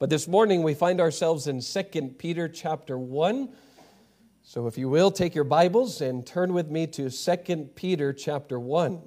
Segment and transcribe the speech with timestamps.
[0.00, 3.50] But this morning we find ourselves in 2 Peter chapter 1.
[4.42, 8.58] So if you will, take your Bibles and turn with me to 2 Peter chapter
[8.58, 9.02] 1.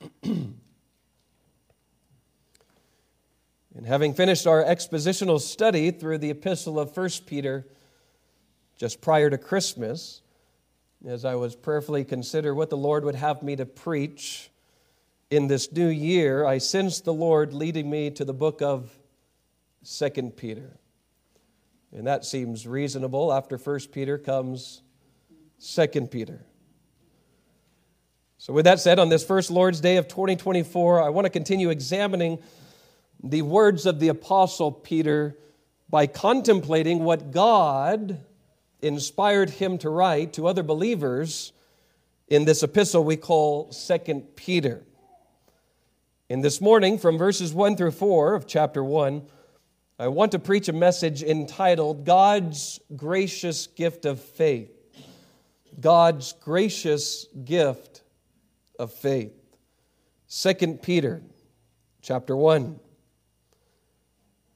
[0.24, 0.56] and
[3.86, 7.64] having finished our expositional study through the epistle of 1 Peter
[8.76, 10.20] just prior to Christmas,
[11.06, 14.50] as I was prayerfully consider what the Lord would have me to preach
[15.30, 18.97] in this new year, I sensed the Lord leading me to the book of
[19.82, 20.78] Second Peter.
[21.92, 23.32] And that seems reasonable.
[23.32, 24.82] After First Peter comes
[25.58, 26.44] Second Peter.
[28.40, 31.70] So, with that said, on this first Lord's Day of 2024, I want to continue
[31.70, 32.38] examining
[33.22, 35.36] the words of the Apostle Peter
[35.90, 38.20] by contemplating what God
[38.80, 41.52] inspired him to write to other believers
[42.28, 44.84] in this epistle we call Second Peter.
[46.28, 49.22] In this morning, from verses 1 through 4 of chapter 1,
[50.00, 54.70] I want to preach a message entitled God's Gracious Gift of Faith.
[55.80, 58.02] God's gracious gift
[58.78, 59.32] of faith.
[60.30, 61.22] 2 Peter
[62.00, 62.78] chapter 1.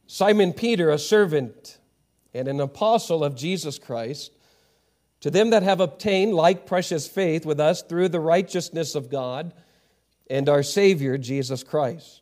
[0.06, 1.78] Simon Peter, a servant
[2.32, 4.30] and an apostle of Jesus Christ,
[5.20, 9.52] to them that have obtained like precious faith with us through the righteousness of God
[10.30, 12.21] and our Savior Jesus Christ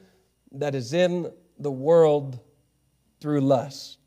[0.53, 2.39] that is in the world
[3.19, 3.97] through lust.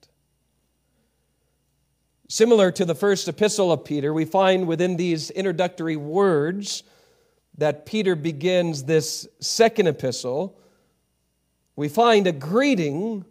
[2.28, 6.82] Similar to the first epistle of Peter, we find within these introductory words
[7.58, 10.58] that Peter begins this second epistle,
[11.76, 13.24] we find a greeting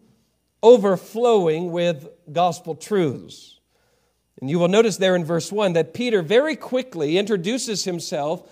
[0.62, 3.60] overflowing with gospel truths.
[4.40, 8.50] And you will notice there in verse 1 that Peter very quickly introduces himself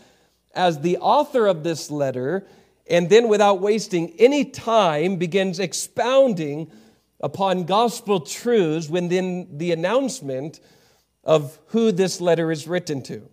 [0.54, 2.46] as the author of this letter
[2.92, 6.70] and then, without wasting any time, begins expounding
[7.22, 10.60] upon gospel truths within the announcement
[11.24, 13.30] of who this letter is written to.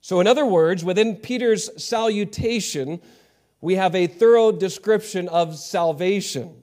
[0.00, 3.00] So, in other words, within Peter's salutation,
[3.60, 6.60] we have a thorough description of salvation.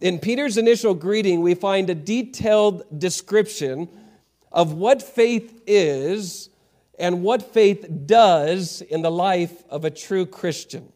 [0.00, 3.88] In Peter's initial greeting, we find a detailed description
[4.50, 6.47] of what faith is
[6.98, 10.92] and what faith does in the life of a true Christian.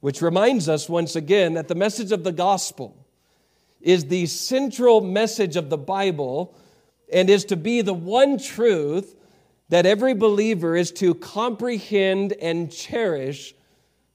[0.00, 2.96] Which reminds us once again that the message of the gospel
[3.80, 6.54] is the central message of the Bible
[7.12, 9.14] and is to be the one truth
[9.68, 13.54] that every believer is to comprehend and cherish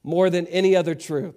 [0.02, 1.34] more than any other truth.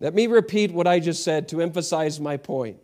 [0.00, 2.78] Let me repeat what I just said to emphasize my point.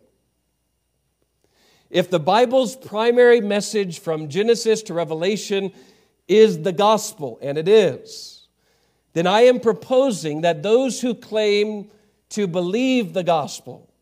[1.91, 5.73] If the Bible's primary message from Genesis to Revelation
[6.25, 8.47] is the gospel, and it is,
[9.11, 11.91] then I am proposing that those who claim
[12.29, 13.93] to believe the gospel,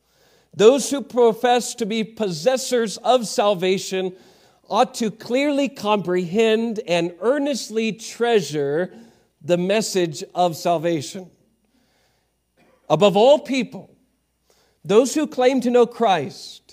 [0.54, 4.14] those who profess to be possessors of salvation,
[4.70, 8.94] ought to clearly comprehend and earnestly treasure
[9.42, 11.32] the message of salvation.
[12.88, 13.90] Above all people,
[14.86, 16.69] those who claim to know Christ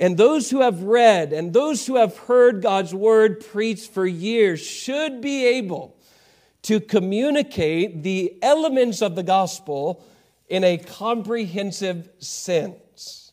[0.00, 4.60] and those who have read and those who have heard God's word preached for years
[4.60, 5.96] should be able
[6.62, 10.04] to communicate the elements of the gospel
[10.48, 13.32] in a comprehensive sense.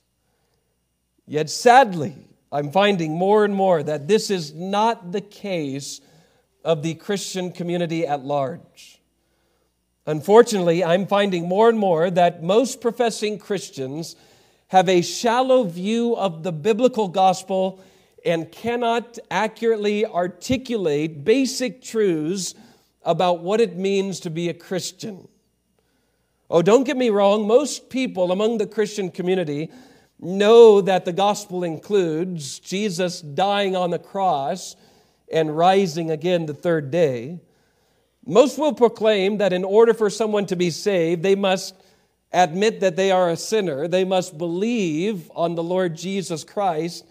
[1.25, 2.15] Yet sadly,
[2.51, 5.99] I'm finding more and more that this is not the case
[6.63, 9.01] of the Christian community at large.
[10.05, 14.15] Unfortunately, I'm finding more and more that most professing Christians
[14.73, 17.79] have a shallow view of the biblical gospel
[18.25, 22.55] and cannot accurately articulate basic truths
[23.03, 25.27] about what it means to be a Christian.
[26.49, 29.69] Oh, don't get me wrong, most people among the Christian community
[30.19, 34.75] know that the gospel includes Jesus dying on the cross
[35.31, 37.39] and rising again the third day.
[38.25, 41.75] Most will proclaim that in order for someone to be saved, they must
[42.33, 47.05] admit that they are a sinner, they must believe on the Lord Jesus Christ,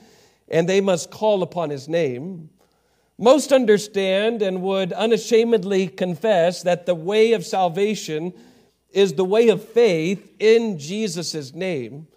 [0.49, 2.51] and they must call upon his name.
[3.19, 8.33] Most understand and would unashamedly confess that the way of salvation
[8.91, 12.09] is the way of faith in Jesus' name,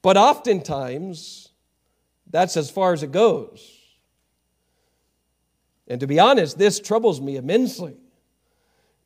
[0.00, 1.50] but oftentimes
[2.30, 3.78] that's as far as it goes.
[5.86, 7.96] And to be honest, this troubles me immensely.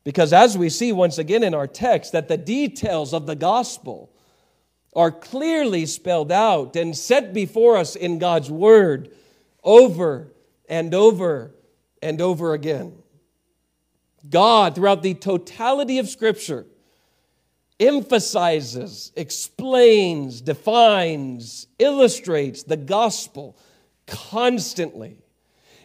[0.07, 4.09] Because as we see once again in our text, that the details of the gospel
[4.95, 9.11] are clearly spelled out and set before us in God's word
[9.65, 10.31] over
[10.69, 11.51] and over
[12.01, 12.93] and over again.
[14.29, 16.65] God, throughout the totality of Scripture,
[17.77, 23.57] emphasizes, explains, defines, illustrates the gospel
[24.05, 25.17] constantly.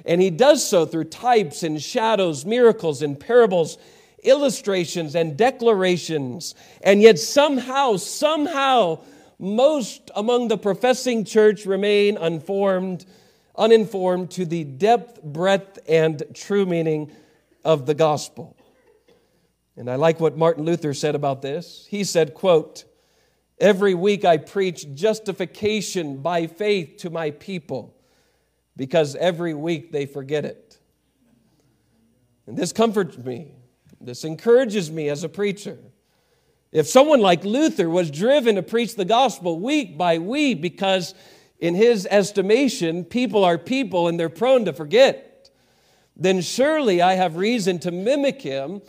[0.06, 3.78] And he does so through types and shadows, miracles and parables,
[4.22, 6.54] illustrations and declarations.
[6.82, 9.00] And yet, somehow, somehow,
[9.38, 13.04] most among the professing church remain unformed,
[13.56, 17.10] uninformed to the depth, breadth, and true meaning
[17.64, 18.56] of the gospel.
[19.76, 21.86] And I like what Martin Luther said about this.
[21.88, 22.84] He said, quote,
[23.58, 27.96] Every week I preach justification by faith to my people
[28.76, 30.78] because every week they forget it.
[32.46, 33.52] And this comforts me.
[34.04, 35.78] This encourages me as a preacher.
[36.72, 41.14] If someone like Luther was driven to preach the gospel week by week because,
[41.60, 45.50] in his estimation, people are people and they're prone to forget,
[46.16, 48.82] then surely I have reason to mimic him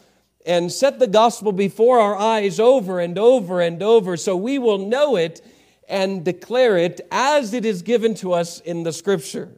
[0.46, 4.80] and set the gospel before our eyes over and over and over so we will
[4.80, 5.42] know it
[5.88, 9.50] and declare it as it is given to us in the scripture.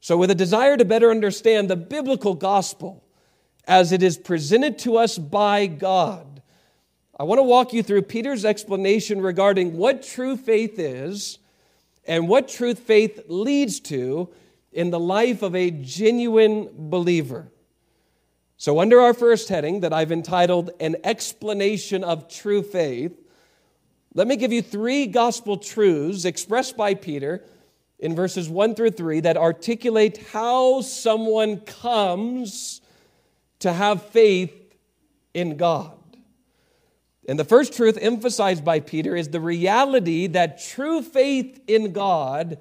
[0.00, 3.04] So, with a desire to better understand the biblical gospel
[3.66, 6.42] as it is presented to us by God,
[7.18, 11.38] I want to walk you through Peter's explanation regarding what true faith is
[12.04, 14.28] and what truth faith leads to
[14.72, 17.48] in the life of a genuine believer.
[18.56, 23.18] So, under our first heading that I've entitled An Explanation of True Faith,
[24.14, 27.44] let me give you three gospel truths expressed by Peter
[27.98, 32.81] in verses 1 through 3 that articulate how someone comes
[33.62, 34.74] to have faith
[35.34, 35.98] in God.
[37.28, 42.58] And the first truth emphasized by Peter is the reality that true faith in God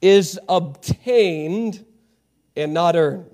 [0.00, 1.84] is obtained
[2.56, 3.30] and not earned.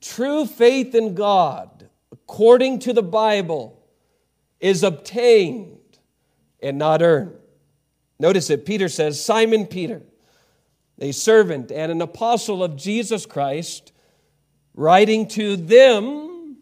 [0.00, 3.82] True faith in God, according to the Bible,
[4.60, 5.78] is obtained
[6.62, 7.36] and not earned.
[8.18, 10.02] Notice it, Peter says, Simon Peter,
[10.98, 13.92] a servant and an apostle of Jesus Christ,
[14.74, 16.58] writing to them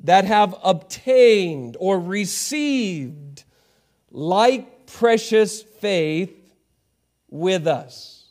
[0.00, 3.44] that have obtained or received
[4.10, 6.32] like precious faith
[7.30, 8.24] with us.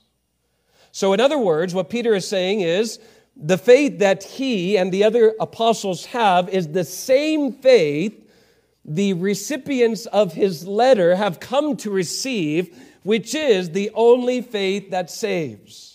[0.92, 3.00] So, in other words, what Peter is saying is
[3.36, 8.22] the faith that he and the other apostles have is the same faith
[8.86, 15.10] the recipients of his letter have come to receive, which is the only faith that
[15.10, 15.95] saves.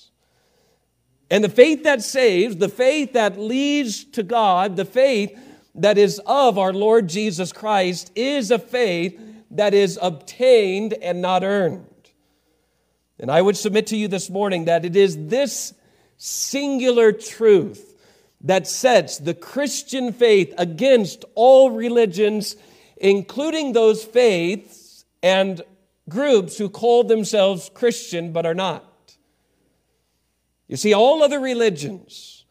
[1.31, 5.39] And the faith that saves, the faith that leads to God, the faith
[5.77, 9.19] that is of our Lord Jesus Christ, is a faith
[9.53, 11.87] that is obtained and not earned.
[13.21, 15.75] And I would submit to you this morning that it is this
[16.17, 17.87] singular truth
[18.41, 22.57] that sets the Christian faith against all religions,
[22.97, 25.61] including those faiths and
[26.09, 28.90] groups who call themselves Christian but are not.
[30.71, 32.45] You see, all other religions,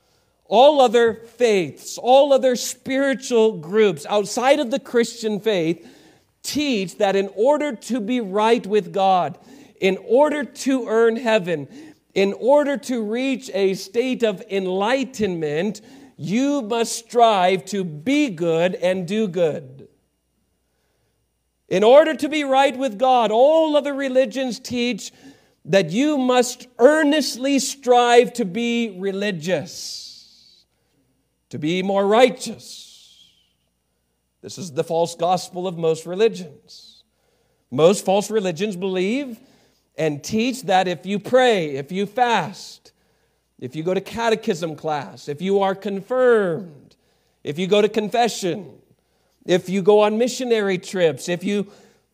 [0.43, 5.87] all other faiths, all other spiritual groups outside of the Christian faith
[6.43, 9.39] teach that in order to be right with God,
[9.79, 11.69] in order to earn heaven,
[12.13, 15.79] in order to reach a state of enlightenment,
[16.17, 19.87] you must strive to be good and do good.
[21.69, 25.13] In order to be right with God, all other religions teach
[25.65, 30.65] that you must earnestly strive to be religious,
[31.49, 33.29] to be more righteous.
[34.41, 37.03] This is the false gospel of most religions.
[37.71, 39.39] Most false religions believe
[39.97, 42.93] and teach that if you pray, if you fast,
[43.59, 46.95] if you go to catechism class, if you are confirmed,
[47.43, 48.79] if you go to confession,
[49.45, 51.67] if you go on missionary trips, if you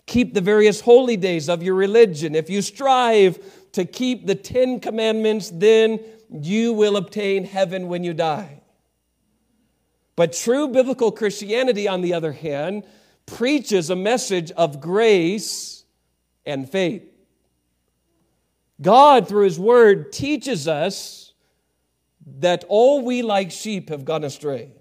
[0.06, 3.40] keep the various holy days of your religion, if you strive
[3.72, 8.62] to keep the Ten Commandments, then you will obtain heaven when you die.
[10.16, 12.86] But true biblical Christianity, on the other hand,
[13.26, 15.84] preaches a message of grace
[16.46, 17.04] and faith.
[18.82, 21.34] God, through His Word, teaches us
[22.40, 24.72] that all we like sheep have gone astray.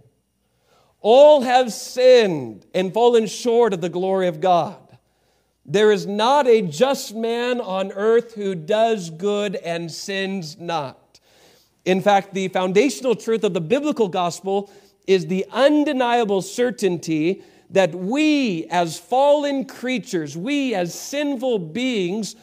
[1.01, 4.84] All have sinned and fallen short of the glory of God.
[5.67, 11.21] There is not a just man on earth who does good and sins not.
[11.85, 14.71] In fact, the foundational truth of the biblical gospel
[15.07, 22.37] is the undeniable certainty that we, as fallen creatures, we, as sinful beings,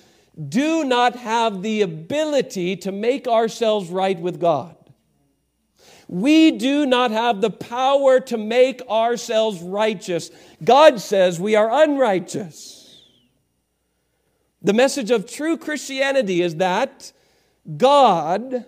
[0.50, 4.76] do not have the ability to make ourselves right with God.
[6.08, 10.30] We do not have the power to make ourselves righteous.
[10.64, 12.81] God says we are unrighteous.
[14.62, 17.12] The message of true Christianity is that
[17.78, 18.66] God,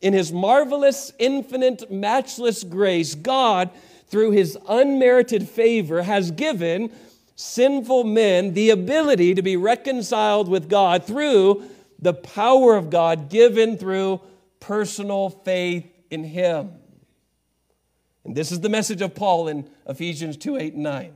[0.00, 3.70] in His marvelous, infinite, matchless grace, God,
[4.08, 6.92] through His unmerited favor, has given
[7.34, 11.62] sinful men the ability to be reconciled with God through
[11.98, 14.20] the power of God given through
[14.60, 16.72] personal faith in Him.
[18.24, 21.12] And this is the message of Paul in Ephesians 2 8 and 9.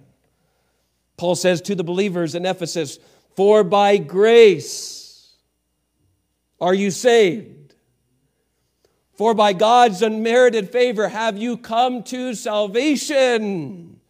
[1.17, 2.99] Paul says to the believers in Ephesus,
[3.37, 5.35] For by grace
[6.59, 7.75] are you saved.
[9.13, 14.01] For by God's unmerited favor have you come to salvation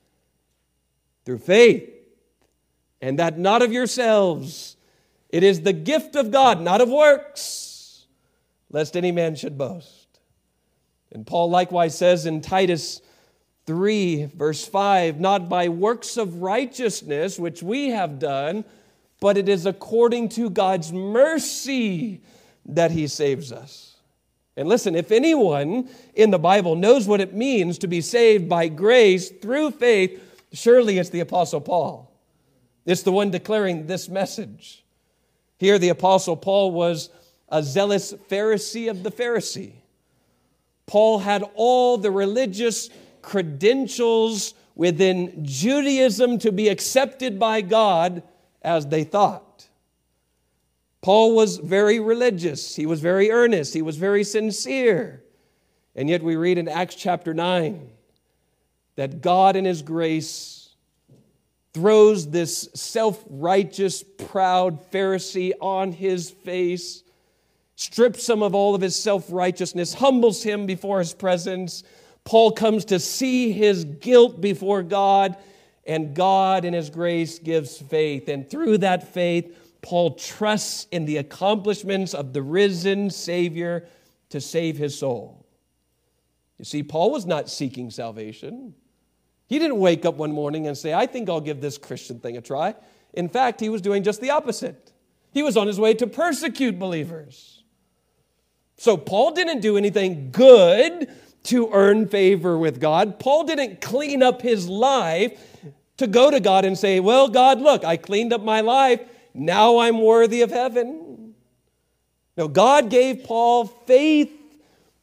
[1.25, 1.93] through faith,
[3.01, 4.77] and that not of yourselves.
[5.29, 8.07] It is the gift of God, not of works,
[8.71, 10.21] lest any man should boast.
[11.13, 13.01] And Paul likewise says in Titus
[13.67, 18.65] 3, verse 5, not by works of righteousness which we have done,
[19.21, 22.21] but it is according to God's mercy
[22.67, 23.97] that he saves us.
[24.57, 28.69] And listen, if anyone in the Bible knows what it means to be saved by
[28.69, 32.11] grace through faith, surely it's the Apostle Paul.
[32.87, 34.85] It's the one declaring this message.
[35.59, 37.11] Here, the Apostle Paul was
[37.49, 39.73] a zealous Pharisee of the Pharisee.
[40.87, 42.91] Paul had all the religious
[43.23, 48.23] credentials within Judaism to be accepted by God
[48.67, 49.69] as they thought.
[51.01, 55.23] Paul was very religious, he was very earnest, he was very sincere.
[55.95, 57.89] And yet we read in Acts chapter 9
[58.97, 60.71] that God in his grace
[61.73, 67.03] throws this self righteous, proud Pharisee on his face
[67.77, 71.85] strips him of all of his self righteousness, humbles him before his presence.
[72.25, 75.37] Paul comes to see his guilt before God,
[75.87, 78.29] and God, in his grace, gives faith.
[78.29, 83.87] And through that faith, Paul trusts in the accomplishments of the risen Savior
[84.31, 85.47] to save his soul.
[86.59, 88.75] You see, Paul was not seeking salvation.
[89.47, 92.37] He didn't wake up one morning and say, I think I'll give this Christian thing
[92.37, 92.75] a try.
[93.13, 94.93] In fact, he was doing just the opposite.
[95.33, 97.63] He was on his way to persecute believers.
[98.77, 101.11] So Paul didn't do anything good
[101.45, 103.21] to earn favor with God.
[103.21, 105.56] Paul didn't clean up his life
[105.97, 109.01] to go to God and say, Well, God, look, I cleaned up my life.
[109.35, 111.35] Now I'm worthy of heaven.
[112.37, 114.31] No, God gave Paul faith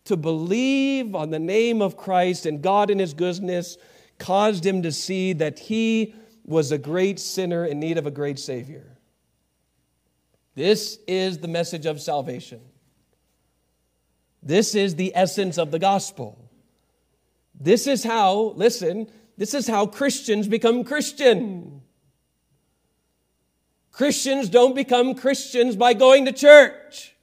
[0.06, 3.78] to believe on the name of Christ, and God, in his goodness,
[4.20, 6.14] caused him to see that he
[6.46, 8.98] was a great sinner in need of a great Savior.
[10.56, 12.62] This is the message of salvation.
[14.44, 16.38] This is the essence of the gospel.
[17.60, 21.82] This is how, listen, this is how Christians become Christian.
[23.92, 27.16] Christians don't become Christians by going to church.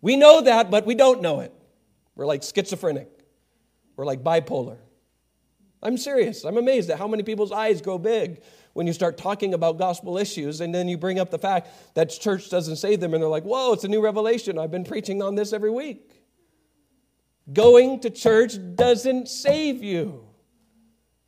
[0.00, 1.52] We know that, but we don't know it.
[2.14, 3.08] We're like schizophrenic.
[3.96, 4.78] We're like bipolar.
[5.82, 6.44] I'm serious.
[6.44, 10.18] I'm amazed at how many people's eyes grow big when you start talking about gospel
[10.18, 13.30] issues and then you bring up the fact that church doesn't save them and they're
[13.30, 14.58] like, whoa, it's a new revelation.
[14.58, 16.22] I've been preaching on this every week.
[17.52, 20.23] Going to church doesn't save you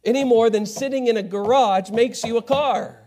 [0.07, 2.99] any more than sitting in a garage makes you a car.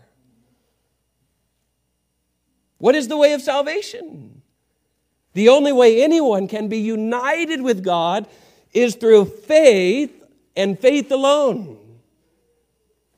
[2.78, 4.42] What is the way of salvation?
[5.32, 8.28] The only way anyone can be united with God
[8.72, 10.24] is through faith
[10.56, 11.78] and faith alone.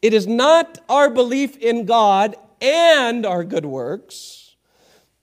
[0.01, 4.57] It is not our belief in God and our good works.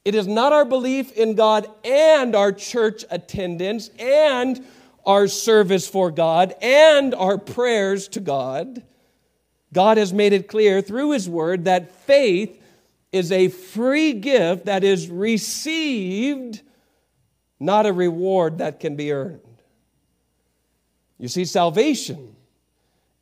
[0.05, 4.65] It is not our belief in God and our church attendance and
[5.09, 8.83] our service for God and our prayers to God.
[9.73, 12.61] God has made it clear through His Word that faith
[13.11, 16.61] is a free gift that is received,
[17.59, 19.41] not a reward that can be earned.
[21.17, 22.35] You see, salvation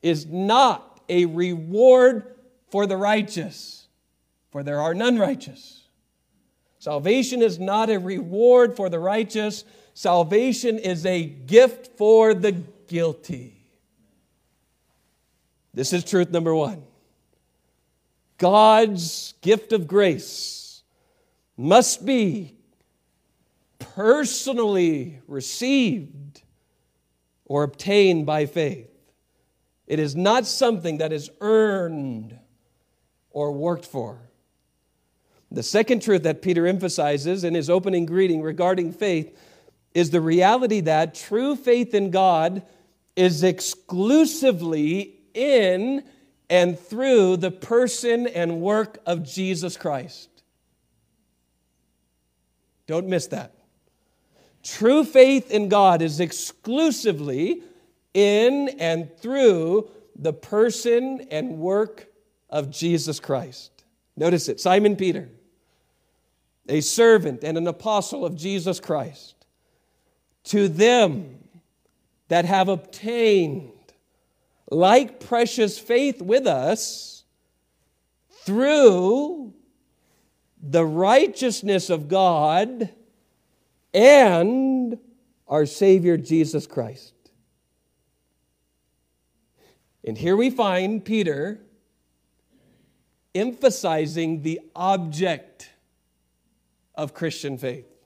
[0.02, 2.36] is not a reward
[2.70, 3.88] for the righteous,
[4.52, 5.86] for there are none righteous.
[6.80, 9.64] Salvation is not a reward for the righteous,
[9.98, 13.58] salvation is a gift for the guilty.
[15.74, 16.84] This is truth number one.
[18.38, 20.84] God's gift of grace
[21.58, 22.54] must be
[23.80, 26.44] personally received
[27.46, 28.92] or obtained by faith.
[29.88, 32.38] It is not something that is earned
[33.32, 34.20] or worked for.
[35.50, 39.36] The second truth that Peter emphasizes in his opening greeting regarding faith
[39.94, 42.64] is the reality that true faith in God
[43.16, 46.04] is exclusively in
[46.50, 50.30] and through the person and work of Jesus Christ.
[52.86, 53.54] Don't miss that.
[54.64, 57.64] True faith in God is exclusively
[58.14, 62.08] in and through the person and work
[62.50, 63.72] of Jesus Christ.
[64.16, 65.30] Notice it Simon Peter,
[66.68, 69.37] a servant and an apostle of Jesus Christ,
[70.48, 71.40] to them
[72.28, 73.72] that have obtained
[74.70, 77.24] like precious faith with us
[78.46, 79.54] through
[80.62, 82.90] the righteousness of God
[83.94, 84.98] and
[85.48, 87.14] our Savior Jesus Christ.
[90.04, 91.60] And here we find Peter
[93.36, 95.70] emphasizing the object
[96.96, 97.97] of Christian faith.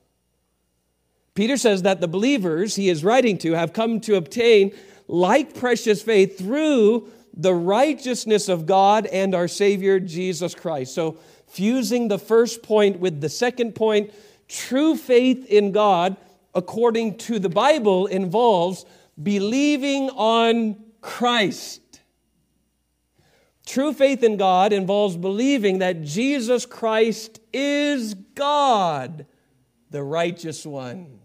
[1.33, 4.73] Peter says that the believers he is writing to have come to obtain
[5.07, 10.93] like precious faith through the righteousness of God and our Savior Jesus Christ.
[10.93, 14.13] So, fusing the first point with the second point,
[14.47, 16.17] true faith in God,
[16.53, 18.85] according to the Bible, involves
[19.21, 22.01] believing on Christ.
[23.65, 29.25] True faith in God involves believing that Jesus Christ is God,
[29.89, 31.20] the righteous one.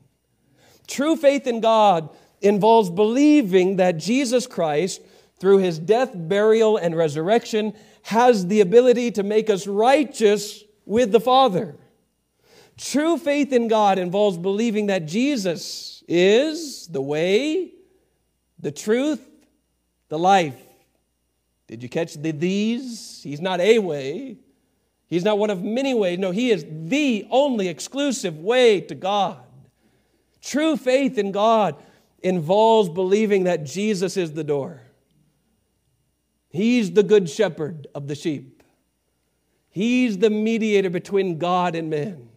[0.87, 5.01] True faith in God involves believing that Jesus Christ,
[5.39, 11.21] through his death, burial, and resurrection, has the ability to make us righteous with the
[11.21, 11.77] Father.
[12.77, 17.73] True faith in God involves believing that Jesus is the way,
[18.59, 19.27] the truth,
[20.09, 20.61] the life.
[21.67, 23.21] Did you catch the these?
[23.23, 24.37] He's not a way.
[25.09, 26.19] He's not one of many ways.
[26.19, 29.46] No, he is the only exclusive way to God.
[30.47, 31.75] True faith in God
[32.23, 34.81] involves believing that Jesus is the door.
[36.51, 38.63] He's the good shepherd of the sheep.
[39.71, 42.29] He's the mediator between God and man.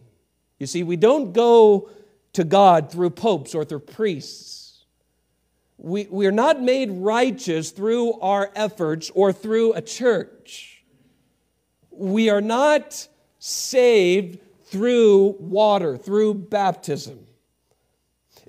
[0.58, 1.88] You see, we don't go
[2.32, 4.84] to God through popes or through priests.
[5.78, 10.82] We, we're not made righteous through our efforts or through a church.
[11.92, 13.06] We are not
[13.38, 17.28] saved through water, through baptism.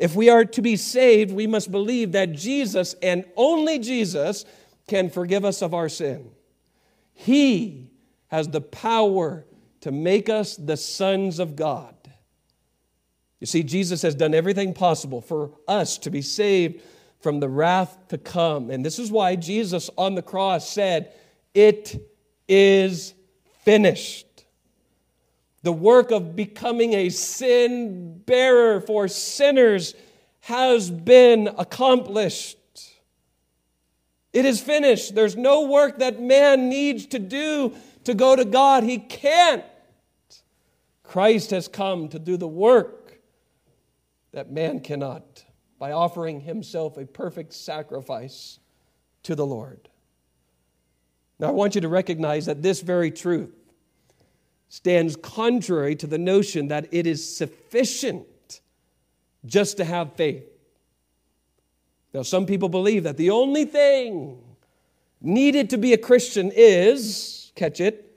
[0.02, 4.46] If we are to be saved, we must believe that Jesus and only Jesus
[4.88, 6.32] can forgive us of our sin.
[7.14, 7.92] He
[8.30, 9.46] has the power
[9.82, 11.94] to make us the sons of God.
[13.40, 16.82] You see, Jesus has done everything possible for us to be saved
[17.20, 18.72] from the wrath to come.
[18.72, 21.14] And this is why Jesus on the cross said,
[21.54, 22.10] It
[22.48, 23.14] is
[23.64, 24.26] finished.
[25.64, 29.94] The work of becoming a sin bearer for sinners
[30.42, 32.58] has been accomplished.
[34.34, 35.14] It is finished.
[35.14, 38.84] There's no work that man needs to do to go to God.
[38.84, 39.64] He can't.
[41.04, 43.20] Christ has come to do the work
[44.32, 45.44] that man cannot
[45.78, 48.60] by offering himself a perfect sacrifice
[49.24, 49.90] to the Lord.
[51.38, 53.54] Now, I want you to recognize that this very truth
[54.72, 58.62] stands contrary to the notion that it is sufficient
[59.46, 60.46] just to have faith.
[62.14, 64.42] Now, some people believe that the only thing
[65.20, 68.16] needed to be a Christian is, catch it,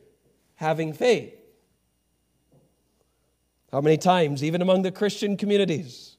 [0.55, 1.35] having faith.
[3.73, 6.17] How many times, even among the Christian communities,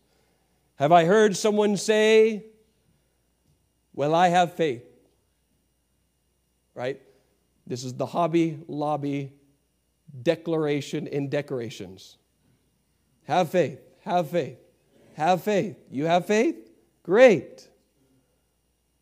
[0.75, 2.43] have I heard someone say,
[3.93, 4.83] Well, I have faith?
[6.73, 7.01] Right?
[7.65, 9.31] This is the Hobby Lobby
[10.23, 12.17] declaration in decorations.
[13.23, 14.57] Have faith, have faith,
[15.15, 15.77] have faith.
[15.89, 16.55] You have faith?
[17.03, 17.67] Great.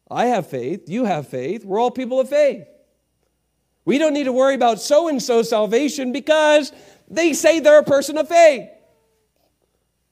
[0.09, 2.67] I have faith, you have faith, we're all people of faith.
[3.85, 6.71] We don't need to worry about so and so salvation because
[7.09, 8.69] they say they're a person of faith.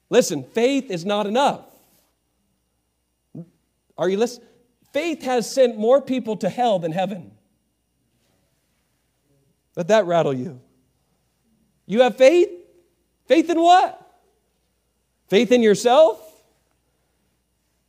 [0.09, 1.61] Listen, faith is not enough.
[3.97, 4.47] Are you listening?
[4.91, 7.31] Faith has sent more people to hell than heaven.
[9.75, 10.59] Let that rattle you.
[11.85, 12.49] You have faith?
[13.27, 13.97] Faith in what?
[15.29, 16.19] Faith in yourself?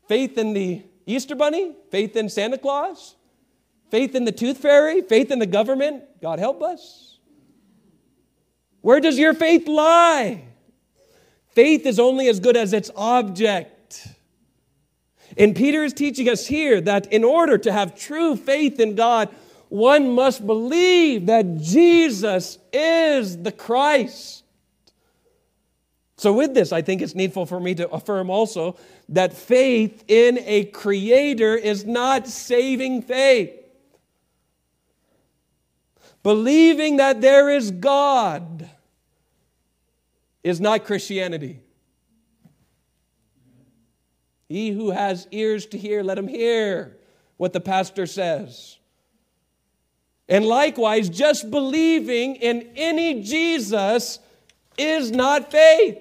[0.08, 1.72] Faith in the Easter Bunny?
[1.90, 3.16] Faith in Santa Claus?
[3.90, 5.02] Faith in the tooth fairy?
[5.02, 6.04] Faith in the government?
[6.20, 7.18] God help us.
[8.80, 10.44] Where does your faith lie?
[11.50, 14.08] Faith is only as good as its object.
[15.36, 19.28] And Peter is teaching us here that in order to have true faith in God,
[19.72, 24.44] one must believe that Jesus is the Christ.
[26.18, 28.76] So, with this, I think it's needful for me to affirm also
[29.08, 33.50] that faith in a creator is not saving faith.
[36.22, 38.68] Believing that there is God
[40.44, 41.60] is not Christianity.
[44.50, 46.98] He who has ears to hear, let him hear
[47.38, 48.76] what the pastor says.
[50.32, 54.18] And likewise, just believing in any Jesus
[54.78, 55.98] is not faith.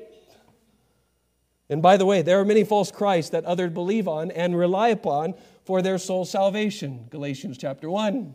[1.70, 4.88] And by the way, there are many false Christs that others believe on and rely
[4.88, 5.34] upon
[5.66, 7.08] for their soul salvation.
[7.10, 8.34] Galatians chapter 1.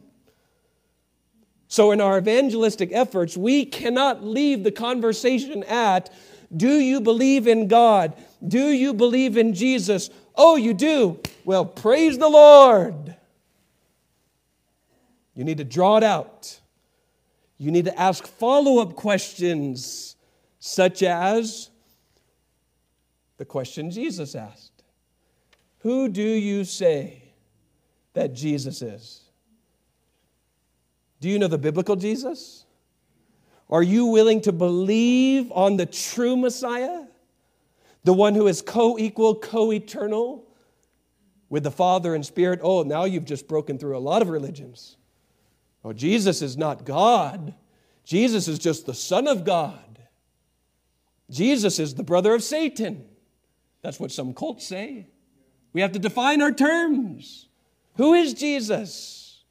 [1.69, 6.13] So, in our evangelistic efforts, we cannot leave the conversation at
[6.55, 8.23] Do you believe in God?
[8.47, 10.11] Do you believe in Jesus?
[10.35, 11.21] Oh, you do?
[11.47, 13.17] Well, praise the Lord.
[15.37, 16.59] You need to draw it out.
[17.59, 20.17] You need to ask follow up questions,
[20.59, 21.71] such as
[23.37, 24.83] the question Jesus asked
[25.81, 27.23] Who do you say
[28.15, 29.23] that Jesus is?
[31.21, 32.65] Do you know the biblical Jesus?
[33.69, 37.05] Are you willing to believe on the true Messiah?
[38.05, 40.47] The one who is co equal, co eternal
[41.51, 42.61] with the Father and Spirit?
[42.63, 44.97] Oh, now you've just broken through a lot of religions.
[45.87, 47.55] Oh, Jesus is not God.
[48.03, 50.01] Jesus is just the Son of God.
[51.31, 53.05] Jesus is the brother of Satan.
[53.83, 55.07] That's what some cults say.
[55.73, 57.47] We have to define our terms.
[57.99, 59.45] Who is Jesus?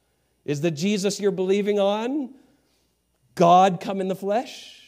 [0.44, 2.34] Is the Jesus you're believing on
[3.34, 4.82] God come in the flesh?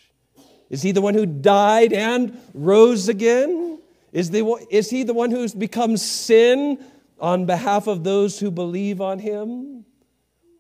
[0.69, 3.79] Is he the one who died and rose again?
[4.13, 6.85] Is, the, is he the one who's become sin
[7.19, 9.87] on behalf of those who believe on him?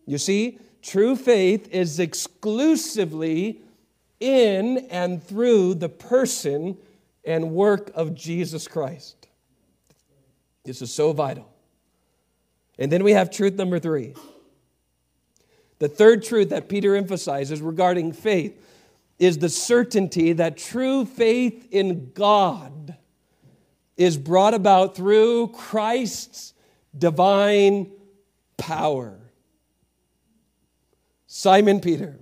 [0.07, 3.61] You see, true faith is exclusively
[4.20, 6.77] in and through the person
[7.24, 9.29] and work of Jesus Christ.
[10.64, 11.48] This is so vital.
[12.79, 14.14] And then we have truth number three.
[15.79, 18.64] The third truth that Peter emphasizes regarding faith
[19.18, 22.96] is the certainty that true faith in God
[23.96, 26.55] is brought about through Christ's
[26.96, 27.90] divine
[28.57, 29.18] power.
[31.31, 32.19] Simon Peter,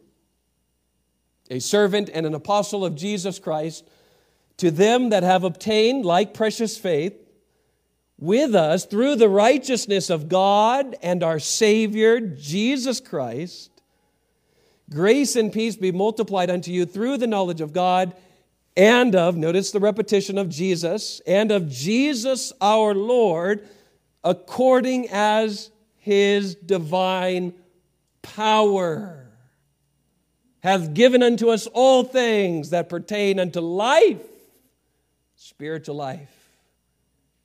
[1.48, 3.88] a servant and an apostle of Jesus Christ,
[4.56, 7.14] to them that have obtained like precious faith,
[8.18, 13.70] with us through the righteousness of God and our Savior, Jesus Christ.
[14.90, 18.14] Grace and peace be multiplied unto you through the knowledge of God
[18.76, 23.68] and of, notice the repetition of Jesus, and of Jesus our Lord,
[24.24, 27.54] according as his divine
[28.34, 29.26] power
[30.60, 34.20] hath given unto us all things that pertain unto life,
[35.36, 36.34] spiritual life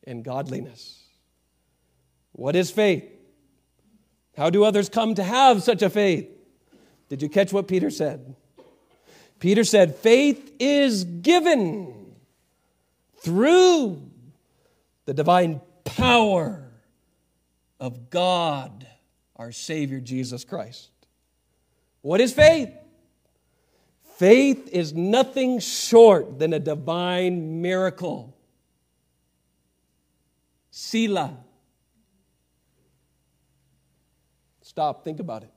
[0.06, 1.04] and godliness.
[2.32, 3.06] What is faith?
[4.36, 6.28] How do others come to have such a faith?
[7.10, 8.36] Did you catch what Peter said?
[9.40, 12.16] Peter said, Faith is given
[13.18, 14.02] through
[15.06, 16.64] the divine power
[17.80, 18.88] of God,
[19.42, 20.92] our Savior Jesus Christ.
[22.02, 22.70] What is faith?
[24.18, 28.38] Faith is nothing short than a divine miracle.
[30.70, 31.36] Selah.
[34.62, 35.50] Stop, think about it.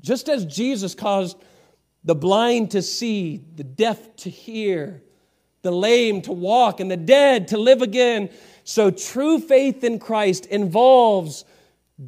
[0.00, 1.36] Just as Jesus caused
[2.02, 5.00] the blind to see, the deaf to hear,
[5.62, 8.30] the lame to walk, and the dead to live again,
[8.64, 11.44] so true faith in Christ involves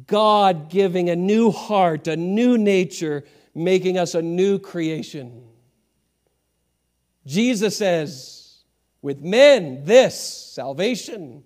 [0.07, 5.43] God giving a new heart, a new nature, making us a new creation.
[7.25, 8.63] Jesus says,
[9.01, 11.43] with men, this salvation,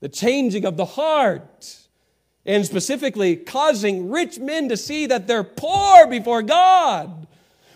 [0.00, 1.76] the changing of the heart,
[2.46, 7.26] and specifically causing rich men to see that they're poor before God.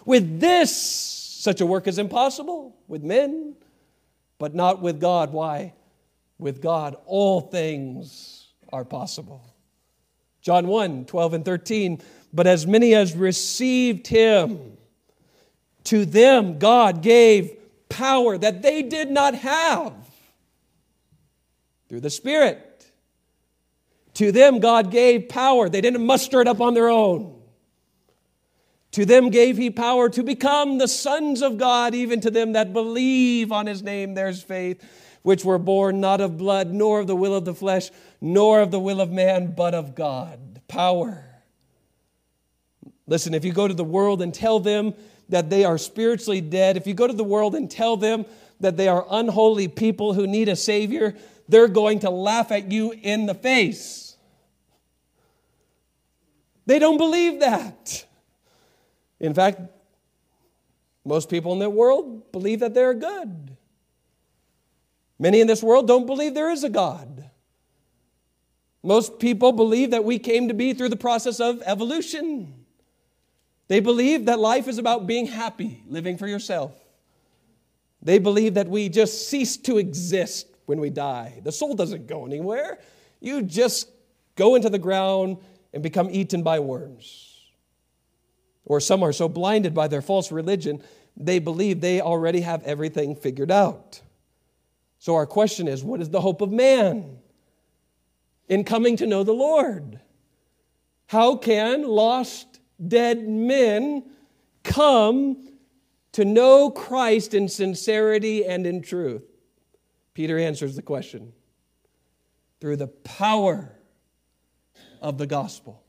[0.07, 3.57] With this, such a work is impossible with men,
[4.39, 5.33] but not with God.
[5.33, 5.75] Why?
[6.39, 9.45] With God, all things are possible.
[10.45, 12.01] John 1 12 and 13.
[12.33, 14.77] But as many as received him,
[15.85, 17.57] to them God gave
[17.89, 19.95] power that they did not have
[21.89, 22.71] through the Spirit
[24.15, 25.69] To them, God gave power.
[25.69, 27.41] They didn't muster it up on their own.
[28.93, 32.73] To them gave he power to become the sons of God, even to them that
[32.73, 34.85] believe on his name, there's faith,
[35.25, 38.71] which were born not of blood, nor of the will of the flesh, nor of
[38.71, 40.61] the will of man, but of God.
[40.69, 41.25] Power.
[43.07, 44.93] Listen, if you go to the world and tell them
[45.31, 48.27] that they are spiritually dead, if you go to the world and tell them
[48.61, 51.15] that they are unholy people who need a Savior,
[51.49, 54.19] they're going to laugh at you in the face.
[56.67, 58.05] They don't believe that.
[59.21, 59.59] In fact,
[61.03, 63.54] most people in the world believe that they're good.
[65.25, 67.31] Many in this world don't believe there is a God.
[68.83, 72.67] Most people believe that we came to be through the process of evolution.
[73.69, 76.77] They believe that life is about being happy, living for yourself.
[78.03, 81.41] They believe that we just cease to exist when we die.
[81.43, 82.79] The soul doesn't go anywhere.
[83.19, 83.89] You just
[84.37, 85.39] go into the ground
[85.73, 87.41] and become eaten by worms.
[88.67, 90.83] Or some are so blinded by their false religion,
[91.17, 94.03] they believe they already have everything figured out.
[95.05, 97.19] So, our question is what is the hope of man
[98.49, 100.01] in coming to know the Lord?
[101.09, 104.05] How can lost, dead men
[104.63, 105.47] come
[106.13, 109.25] to know Christ in sincerity and in truth?
[110.15, 111.35] Peter answers the question
[112.63, 113.77] through the power
[115.03, 115.85] of the gospel.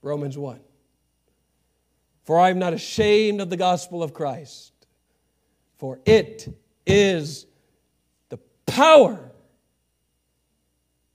[0.00, 0.58] Romans 1.
[2.22, 4.72] For I am not ashamed of the gospel of Christ,
[5.76, 6.48] for it
[6.86, 7.44] is
[8.66, 9.30] power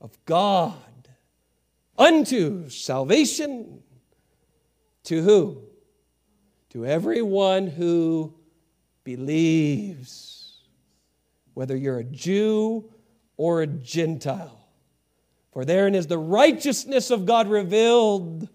[0.02, 0.76] of God
[1.98, 3.82] unto salvation
[5.04, 5.64] to who?
[6.72, 8.34] To everyone who
[9.04, 10.62] believes,
[11.54, 12.92] whether you're a Jew
[13.38, 14.60] or a Gentile.
[15.52, 18.48] For therein is the righteousness of God revealed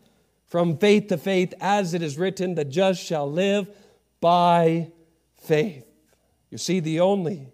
[0.47, 3.69] from faith to faith, as it is written, the just shall live
[4.21, 4.93] by
[5.35, 5.85] faith.
[6.51, 7.49] You see, the only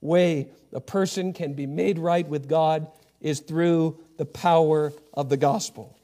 [0.00, 2.86] way a person can be made right with God
[3.20, 5.98] is through the power of the gospel.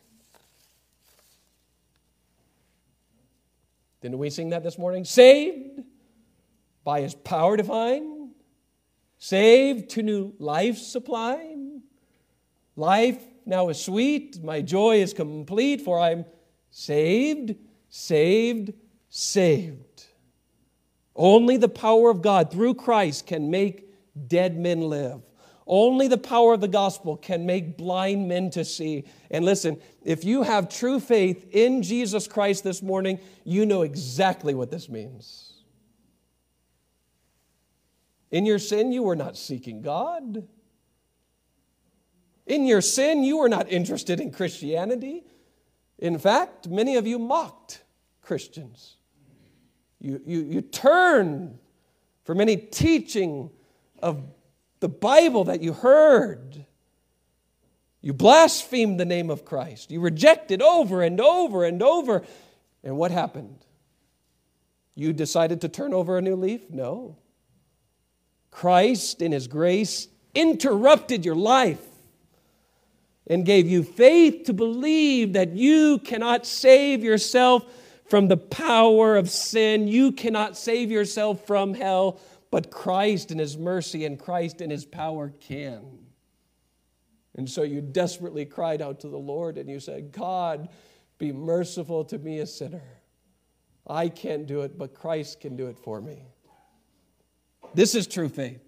[4.00, 5.04] Didn't we sing that this morning?
[5.04, 5.82] Saved
[6.82, 8.30] by his power divine,
[9.18, 11.82] saved to new life sublime.
[12.74, 16.24] Life now is sweet, my joy is complete, for I'm
[16.72, 17.54] Saved,
[17.90, 18.72] saved,
[19.10, 20.06] saved.
[21.14, 23.91] Only the power of God through Christ can make
[24.28, 25.20] dead men live.
[25.66, 29.04] Only the power of the gospel can make blind men to see.
[29.30, 34.54] And listen, if you have true faith in Jesus Christ this morning, you know exactly
[34.54, 35.52] what this means.
[38.32, 40.48] In your sin, you were not seeking God.
[42.46, 45.22] In your sin, you were not interested in Christianity.
[45.98, 47.84] In fact, many of you mocked
[48.20, 48.96] Christians.
[50.00, 51.58] You, you, you turned
[52.24, 53.50] from any teaching
[54.02, 54.22] of
[54.80, 56.66] the Bible that you heard.
[58.00, 59.90] You blasphemed the name of Christ.
[59.90, 62.24] You rejected over and over and over.
[62.82, 63.64] And what happened?
[64.94, 66.68] You decided to turn over a new leaf?
[66.68, 67.16] No.
[68.50, 71.80] Christ, in His grace, interrupted your life
[73.26, 77.64] and gave you faith to believe that you cannot save yourself
[78.06, 79.88] from the power of sin.
[79.88, 82.20] You cannot save yourself from hell,
[82.52, 85.82] but Christ in His mercy and Christ in His power can.
[87.34, 90.68] And so you desperately cried out to the Lord and you said, God,
[91.16, 92.84] be merciful to me, a sinner.
[93.86, 96.26] I can't do it, but Christ can do it for me.
[97.74, 98.60] This is true faith.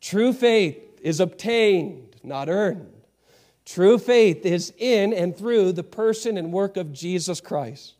[0.00, 2.90] True faith is obtained, not earned.
[3.66, 7.96] True faith is in and through the person and work of Jesus Christ.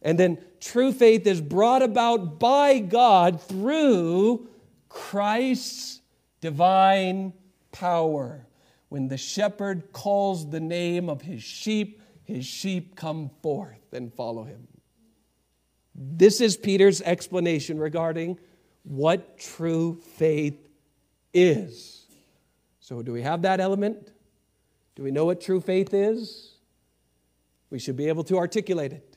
[0.00, 4.48] And then true faith is brought about by God through
[4.88, 6.00] Christ's
[6.40, 7.32] divine
[7.70, 8.46] power.
[8.88, 14.44] When the shepherd calls the name of his sheep, his sheep come forth and follow
[14.44, 14.66] him.
[15.94, 18.38] This is Peter's explanation regarding
[18.82, 20.68] what true faith
[21.32, 22.06] is.
[22.80, 24.12] So, do we have that element?
[24.94, 26.52] Do we know what true faith is?
[27.70, 29.13] We should be able to articulate it.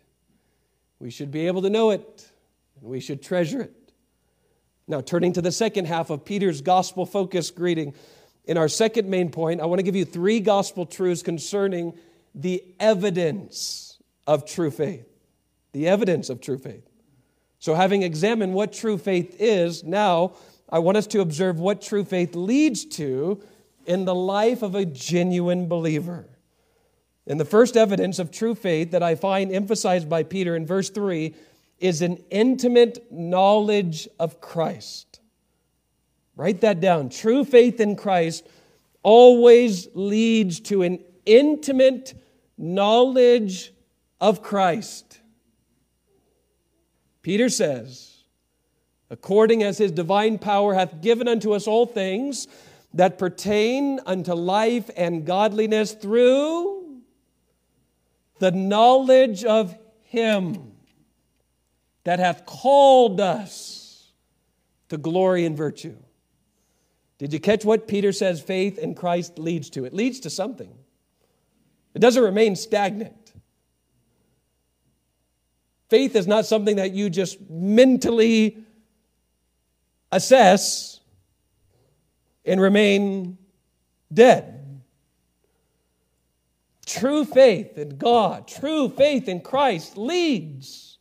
[0.99, 2.29] We should be able to know it,
[2.79, 3.73] and we should treasure it.
[4.87, 7.93] Now, turning to the second half of Peter's gospel focused greeting,
[8.45, 11.93] in our second main point, I want to give you three gospel truths concerning
[12.33, 15.05] the evidence of true faith.
[15.73, 16.87] The evidence of true faith.
[17.59, 20.33] So, having examined what true faith is, now
[20.69, 23.43] I want us to observe what true faith leads to
[23.85, 26.27] in the life of a genuine believer.
[27.27, 30.89] And the first evidence of true faith that I find emphasized by Peter in verse
[30.89, 31.35] 3
[31.79, 35.19] is an intimate knowledge of Christ.
[36.35, 37.09] Write that down.
[37.09, 38.47] True faith in Christ
[39.03, 42.13] always leads to an intimate
[42.57, 43.73] knowledge
[44.21, 45.19] of Christ.
[47.21, 48.23] Peter says,
[49.09, 52.47] according as his divine power hath given unto us all things
[52.93, 56.76] that pertain unto life and godliness through
[58.39, 60.73] the knowledge of him
[62.03, 64.11] that hath called us
[64.89, 65.97] to glory and virtue.
[67.17, 69.85] Did you catch what Peter says faith in Christ leads to?
[69.85, 70.73] It leads to something.
[71.93, 73.33] It doesn't remain stagnant.
[75.89, 78.57] Faith is not something that you just mentally
[80.11, 80.99] assess
[82.45, 83.37] and remain
[84.13, 84.56] dead.
[86.87, 90.99] True faith in God, true faith in Christ leads.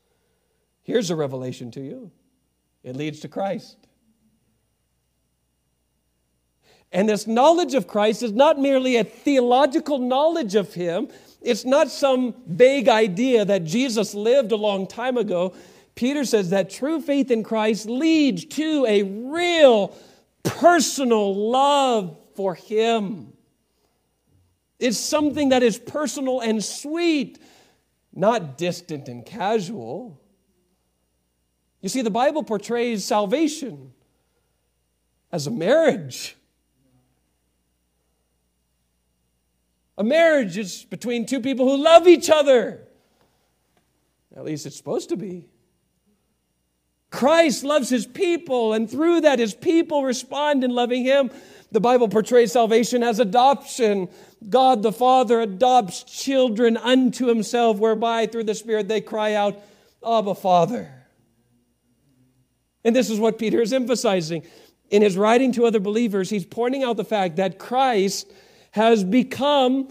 [0.83, 2.11] Here's a revelation to you
[2.83, 3.77] it leads to Christ.
[6.90, 11.09] And this knowledge of Christ is not merely a theological knowledge of Him,
[11.40, 15.55] it's not some vague idea that Jesus lived a long time ago.
[15.94, 19.96] Peter says that true faith in Christ leads to a real
[20.42, 23.36] personal love for Him.
[24.79, 27.39] It's something that is personal and sweet,
[28.12, 30.21] not distant and casual.
[31.81, 33.93] You see, the Bible portrays salvation
[35.33, 36.37] as a marriage.
[39.99, 42.87] A marriage is between two people who love each other.
[44.37, 45.47] At least it's supposed to be.
[47.17, 51.31] Christ loves his people, and through that, his people respond in loving him.
[51.73, 54.11] The Bible portrays salvation as adoption.
[54.51, 59.59] God the Father adopts children unto himself, whereby through the Spirit they cry out,
[60.07, 60.93] Abba, Father.
[62.85, 64.47] And this is what Peter is emphasizing.
[64.91, 68.31] In his writing to other believers, he's pointing out the fact that Christ
[68.73, 69.91] has become,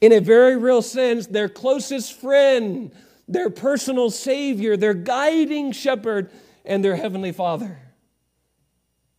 [0.00, 2.90] in a very real sense, their closest friend,
[3.28, 6.32] their personal Savior, their guiding shepherd,
[6.64, 7.78] and their Heavenly Father.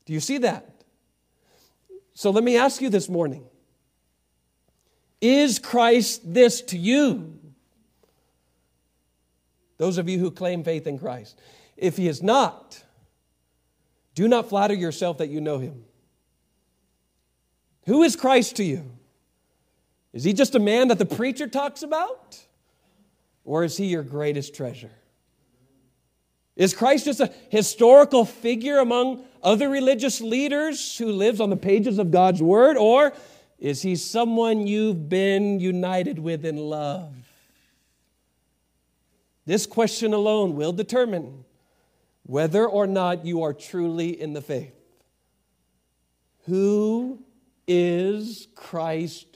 [0.05, 0.69] Do you see that?
[2.13, 3.45] So let me ask you this morning
[5.21, 7.39] Is Christ this to you?
[9.77, 11.39] Those of you who claim faith in Christ.
[11.75, 12.81] If he is not,
[14.13, 15.83] do not flatter yourself that you know him.
[17.85, 18.91] Who is Christ to you?
[20.13, 22.39] Is he just a man that the preacher talks about?
[23.43, 24.91] Or is he your greatest treasure?
[26.55, 31.99] Is Christ just a historical figure among other religious leaders who lives on the pages
[31.99, 32.77] of God's Word?
[32.77, 33.13] Or
[33.59, 37.13] is he someone you've been united with in love?
[39.45, 41.43] This question alone will determine
[42.23, 44.73] whether or not you are truly in the faith.
[46.45, 47.19] Who
[47.67, 49.35] is Christ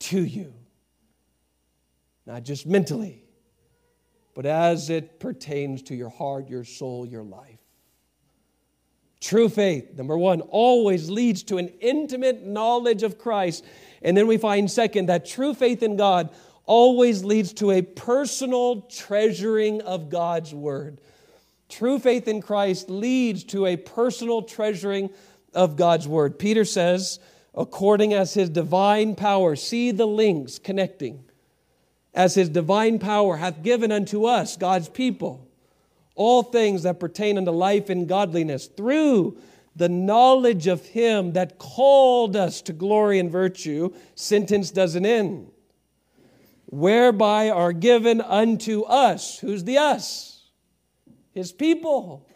[0.00, 0.52] to you.
[2.26, 3.22] Not just mentally,
[4.34, 7.58] but as it pertains to your heart, your soul, your life.
[9.20, 13.64] True faith, number one, always leads to an intimate knowledge of Christ.
[14.00, 16.30] And then we find, second, that true faith in God
[16.64, 21.00] always leads to a personal treasuring of God's word.
[21.68, 25.10] True faith in Christ leads to a personal treasuring
[25.54, 26.38] of God's word.
[26.38, 27.18] Peter says,
[27.54, 31.24] according as his divine power, see the links connecting,
[32.14, 35.48] as his divine power hath given unto us, God's people,
[36.14, 39.38] all things that pertain unto life and godliness through
[39.76, 43.94] the knowledge of him that called us to glory and virtue.
[44.14, 45.50] Sentence doesn't end.
[46.66, 50.44] Whereby are given unto us, who's the us?
[51.32, 52.26] His people,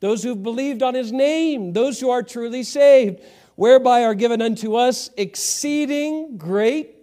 [0.00, 3.20] those who've believed on his name, those who are truly saved
[3.54, 6.96] whereby are given unto us exceeding great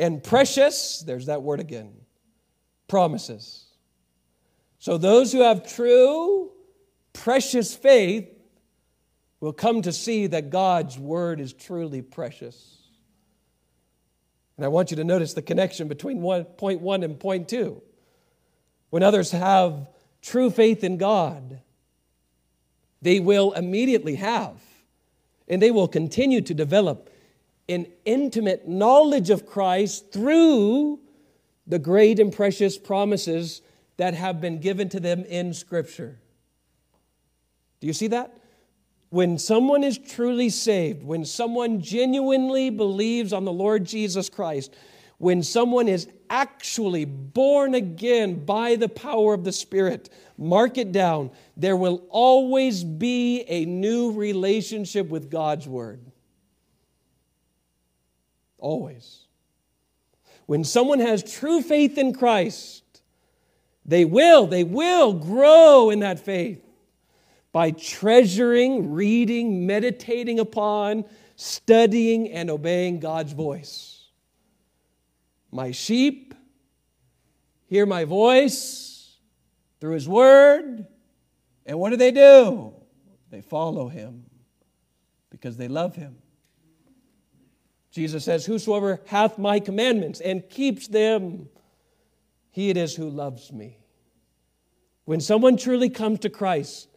[0.00, 1.92] and precious, there's that word again,
[2.88, 3.66] promises.
[4.78, 6.50] So those who have true,
[7.12, 8.26] precious faith
[9.40, 12.78] will come to see that God's word is truly precious.
[14.56, 17.82] And I want you to notice the connection between one, point one and point two.
[18.88, 19.86] When others have
[20.22, 21.60] true faith in God,
[23.02, 24.58] they will immediately have
[25.46, 27.09] and they will continue to develop
[27.70, 31.00] an intimate knowledge of Christ through
[31.66, 33.62] the great and precious promises
[33.96, 36.18] that have been given to them in Scripture.
[37.80, 38.40] Do you see that?
[39.10, 44.72] when someone is truly saved, when someone genuinely believes on the Lord Jesus Christ,
[45.18, 50.08] when someone is actually born again by the power of the Spirit,
[50.38, 56.09] mark it down, there will always be a new relationship with God's Word.
[58.60, 59.26] Always.
[60.46, 62.82] When someone has true faith in Christ,
[63.84, 66.62] they will, they will grow in that faith
[67.52, 71.04] by treasuring, reading, meditating upon,
[71.36, 74.04] studying, and obeying God's voice.
[75.50, 76.34] My sheep
[77.66, 79.16] hear my voice
[79.80, 80.86] through His Word,
[81.66, 82.72] and what do they do?
[83.30, 84.24] They follow Him
[85.30, 86.16] because they love Him.
[87.90, 91.48] Jesus says, Whosoever hath my commandments and keeps them,
[92.50, 93.78] he it is who loves me.
[95.04, 96.88] When someone truly comes to Christ,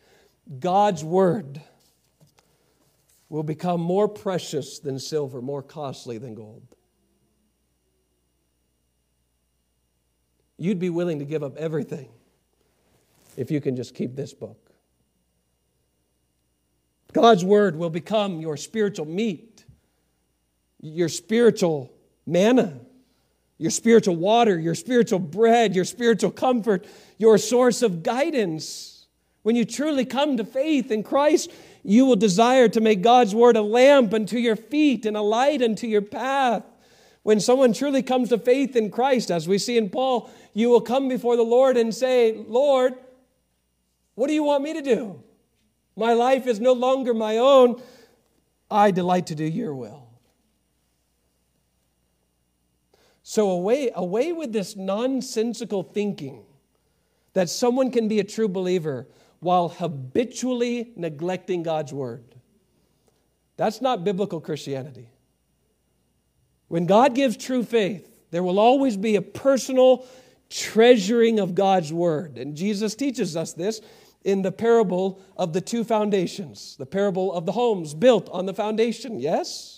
[0.59, 1.61] God's word
[3.29, 6.63] will become more precious than silver, more costly than gold.
[10.57, 12.09] You'd be willing to give up everything
[13.35, 14.71] if you can just keep this book.
[17.11, 19.52] God's word will become your spiritual meat,
[20.83, 21.93] your spiritual
[22.25, 22.77] manna,
[23.57, 26.85] your spiritual water, your spiritual bread, your spiritual comfort,
[27.17, 29.07] your source of guidance.
[29.43, 31.51] When you truly come to faith in Christ,
[31.83, 35.61] you will desire to make God's word a lamp unto your feet and a light
[35.61, 36.63] unto your path.
[37.23, 40.81] When someone truly comes to faith in Christ, as we see in Paul, you will
[40.81, 42.95] come before the Lord and say, Lord,
[44.15, 45.23] what do you want me to do?
[45.95, 47.81] My life is no longer my own.
[48.69, 50.02] I delight to do your will.
[53.23, 56.43] So, away, away with this nonsensical thinking
[57.33, 59.07] that someone can be a true believer
[59.39, 62.35] while habitually neglecting God's word.
[63.55, 65.09] That's not biblical Christianity.
[66.67, 70.05] When God gives true faith, there will always be a personal
[70.49, 72.37] treasuring of God's word.
[72.37, 73.79] And Jesus teaches us this
[74.23, 78.53] in the parable of the two foundations, the parable of the homes built on the
[78.53, 79.72] foundation, yes?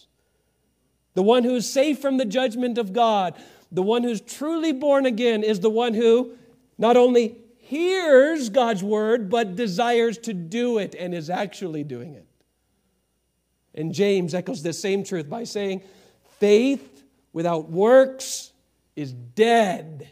[1.15, 3.35] The one who is safe from the judgment of God,
[3.71, 6.33] the one who's truly born again, is the one who
[6.77, 12.27] not only hears God's word, but desires to do it and is actually doing it.
[13.73, 15.81] And James echoes this same truth by saying,
[16.39, 17.03] faith
[17.33, 18.51] without works
[18.95, 20.09] is dead.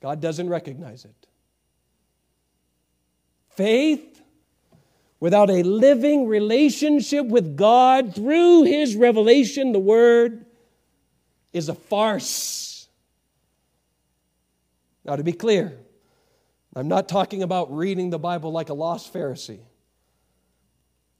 [0.00, 1.26] God doesn't recognize it.
[3.50, 4.11] Faith
[5.22, 10.44] without a living relationship with God through His revelation, the Word,
[11.52, 12.88] is a farce.
[15.04, 15.78] Now, to be clear,
[16.74, 19.60] I'm not talking about reading the Bible like a lost Pharisee.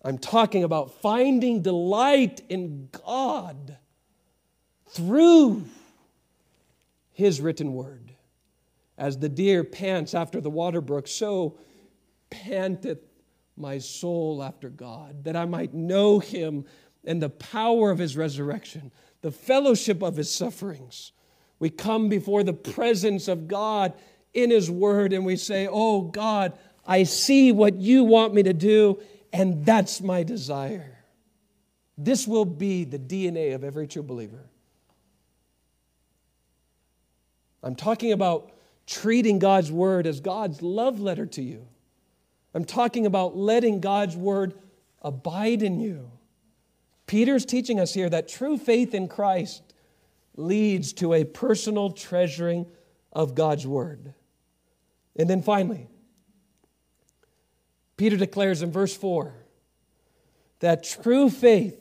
[0.05, 3.77] I'm talking about finding delight in God
[4.89, 5.65] through
[7.13, 8.11] His written word.
[8.99, 11.57] As the deer pants after the water brook, so
[12.31, 12.99] panteth
[13.57, 16.65] my soul after God, that I might know Him
[17.05, 21.13] and the power of His resurrection, the fellowship of His sufferings
[21.63, 23.93] we come before the presence of God
[24.35, 28.53] in His Word and we say, Oh God, I see what you want me to
[28.53, 29.01] do,
[29.33, 31.05] and that's my desire.
[31.97, 34.51] This will be the DNA of every true believer.
[37.63, 38.51] I'm talking about
[38.85, 41.69] treating God's Word as God's love letter to you.
[42.55, 44.55] I'm talking about letting God's Word
[45.01, 46.11] abide in you.
[47.07, 49.63] Peter's teaching us here that true faith in Christ
[50.37, 52.67] leads to a personal treasuring
[53.13, 54.15] of God's word.
[55.17, 55.89] And then finally,
[57.97, 59.35] Peter declares in verse 4
[60.61, 61.79] that true faith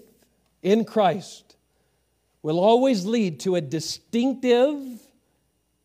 [0.62, 1.56] in Christ
[2.42, 4.78] will always lead to a distinctive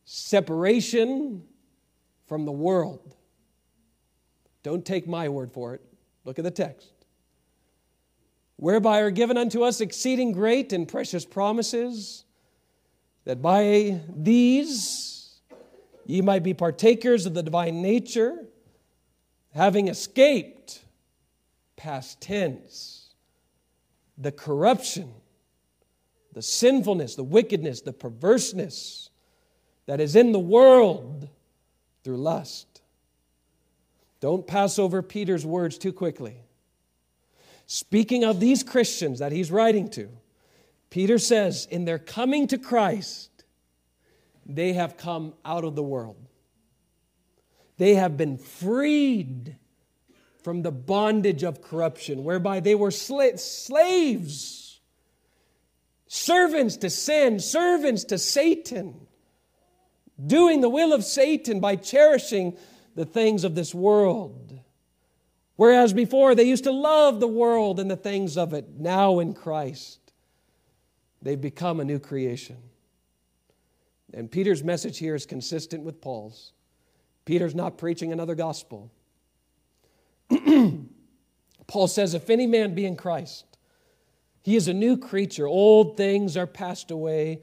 [0.05, 1.45] separation
[2.27, 3.16] from the world.
[4.67, 5.81] Don't take my word for it.
[6.25, 6.91] Look at the text.
[8.57, 12.25] Whereby are given unto us exceeding great and precious promises
[13.27, 15.39] that by these
[16.05, 18.45] ye might be partakers of the divine nature,
[19.55, 20.83] having escaped
[21.77, 23.15] past tense
[24.19, 25.15] the corruption,
[26.33, 29.11] the sinfulness, the wickedness, the perverseness
[29.87, 31.29] that is in the world
[32.03, 32.76] through lust.
[34.21, 36.37] Don't pass over Peter's words too quickly.
[37.67, 40.09] Speaking of these Christians that he's writing to,
[40.91, 43.31] Peter says, in their coming to Christ,
[44.47, 46.17] they have come out of the world.
[47.77, 49.57] They have been freed
[50.43, 54.81] from the bondage of corruption, whereby they were sla- slaves,
[56.07, 59.09] servants to sin, servants to Satan,
[60.25, 62.57] doing the will of Satan by cherishing
[62.97, 64.59] the things of this world.
[65.55, 69.35] Whereas before they used to love the world and the things of it, now in
[69.35, 70.01] Christ,
[71.23, 72.57] they've become a new creation.
[74.13, 76.53] And Peter's message here is consistent with Paul's.
[77.25, 78.91] Peter's not preaching another gospel.
[81.67, 83.45] Paul says, If any man be in Christ,
[84.43, 85.47] he is a new creature.
[85.47, 87.41] Old things are passed away.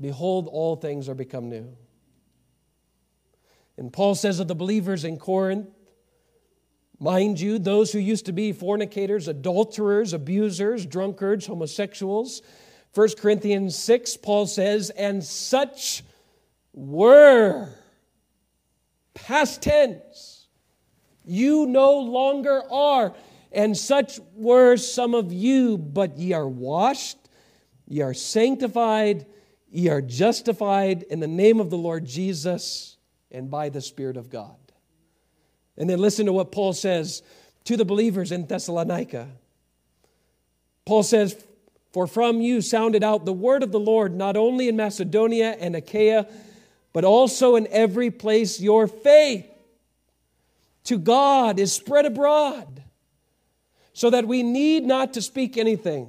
[0.00, 1.76] Behold, all things are become new.
[3.78, 5.68] And Paul says of the believers in Corinth,
[6.98, 12.42] mind you, those who used to be fornicators, adulterers, abusers, drunkards, homosexuals.
[12.94, 16.02] 1 Corinthians 6, Paul says, and such
[16.72, 17.68] were,
[19.14, 20.48] past tense,
[21.24, 23.14] you no longer are.
[23.52, 27.16] And such were some of you, but ye are washed,
[27.86, 29.24] ye are sanctified,
[29.70, 32.97] ye are justified in the name of the Lord Jesus
[33.30, 34.56] and by the Spirit of God.
[35.76, 37.22] And then listen to what Paul says
[37.64, 39.28] to the believers in Thessalonica.
[40.86, 41.36] Paul says,
[41.92, 45.76] For from you sounded out the word of the Lord, not only in Macedonia and
[45.76, 46.26] Achaia,
[46.92, 49.46] but also in every place your faith
[50.84, 52.82] to God is spread abroad,
[53.92, 56.08] so that we need not to speak anything.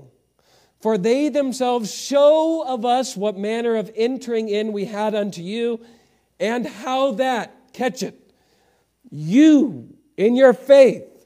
[0.81, 5.81] For they themselves show of us what manner of entering in we had unto you
[6.39, 8.33] and how that, catch it,
[9.09, 11.25] you in your faith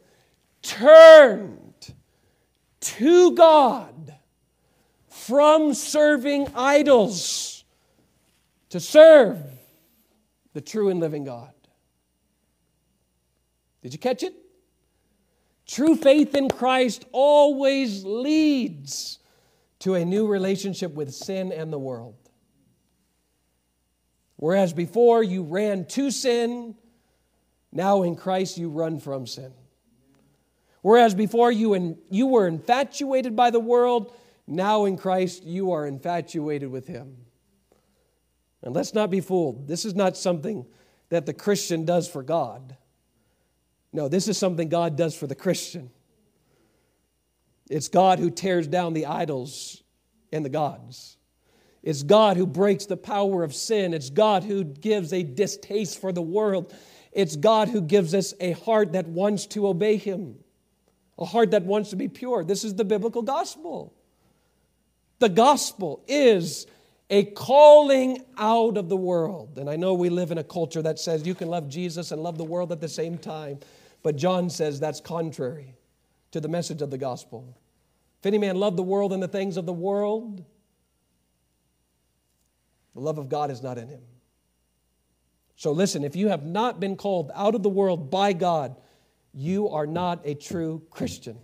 [0.62, 1.94] turned
[2.80, 4.16] to God
[5.08, 7.64] from serving idols
[8.70, 9.40] to serve
[10.54, 11.54] the true and living God.
[13.82, 14.34] Did you catch it?
[15.66, 19.20] True faith in Christ always leads
[19.80, 22.16] to a new relationship with sin and the world.
[24.38, 26.76] Whereas before you ran to sin,
[27.72, 29.54] now in Christ you run from sin.
[30.82, 34.14] Whereas before you, in, you were infatuated by the world,
[34.46, 37.18] now in Christ you are infatuated with Him.
[38.62, 39.68] And let's not be fooled.
[39.68, 40.66] This is not something
[41.10, 42.76] that the Christian does for God.
[43.94, 45.90] No, this is something God does for the Christian.
[47.70, 49.84] It's God who tears down the idols
[50.32, 51.18] and the gods.
[51.84, 53.94] It's God who breaks the power of sin.
[53.94, 56.74] It's God who gives a distaste for the world.
[57.12, 60.36] It's God who gives us a heart that wants to obey Him,
[61.20, 62.46] a heart that wants to be pure.
[62.46, 63.94] This is the biblical gospel.
[65.20, 66.68] The gospel is
[67.10, 69.58] a calling out of the world.
[69.58, 72.24] And I know we live in a culture that says you can love Jesus and
[72.24, 73.60] love the world at the same time,
[74.02, 75.76] but John says that's contrary
[76.32, 77.56] to the message of the gospel.
[78.20, 80.44] If any man love the world and the things of the world,
[82.94, 84.02] the love of God is not in him.
[85.56, 88.76] So listen, if you have not been called out of the world by God,
[89.34, 91.38] you are not a true Christian.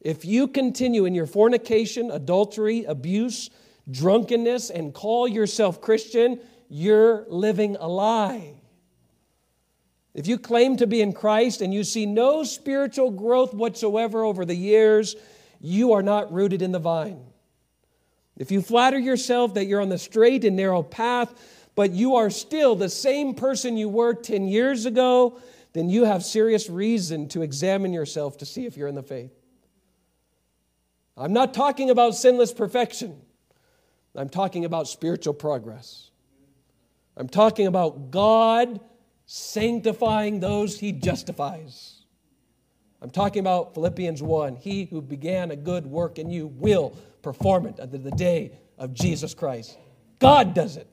[0.00, 3.50] If you continue in your fornication, adultery, abuse,
[3.90, 8.54] drunkenness, and call yourself Christian, you're living a lie.
[10.14, 14.44] If you claim to be in Christ and you see no spiritual growth whatsoever over
[14.44, 15.14] the years,
[15.60, 17.22] you are not rooted in the vine.
[18.36, 21.34] If you flatter yourself that you're on the straight and narrow path,
[21.74, 25.40] but you are still the same person you were 10 years ago,
[25.72, 29.32] then you have serious reason to examine yourself to see if you're in the faith.
[31.16, 33.20] I'm not talking about sinless perfection.
[34.14, 36.10] I'm talking about spiritual progress.
[37.16, 38.80] I'm talking about God
[39.26, 42.04] sanctifying those he justifies.
[43.00, 44.56] I'm talking about Philippians 1.
[44.56, 48.94] He who began a good work in you will perform it unto the day of
[48.94, 49.76] Jesus Christ.
[50.20, 50.86] God does it.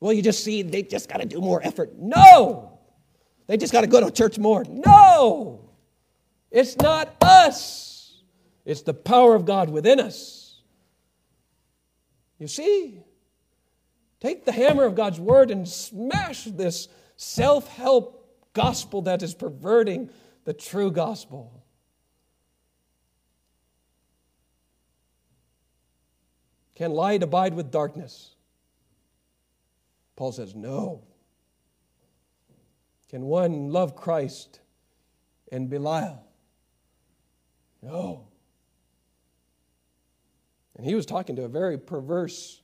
[0.00, 1.98] Well, you just see, they just got to do more effort.
[1.98, 2.78] No!
[3.46, 4.66] They just got to go to church more.
[4.68, 5.70] No!
[6.50, 8.20] It's not us,
[8.66, 10.60] it's the power of God within us.
[12.38, 13.00] You see?
[14.20, 20.10] Take the hammer of God's word and smash this self help gospel that is perverting
[20.44, 21.57] the true gospel.
[26.78, 28.36] Can light abide with darkness?
[30.14, 31.02] Paul says, no.
[33.10, 34.60] Can one love Christ
[35.50, 36.22] and Belial?
[37.82, 38.28] No.
[40.76, 42.62] And he was talking to a very perverse